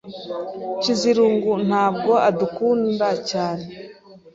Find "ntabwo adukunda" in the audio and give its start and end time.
1.67-3.07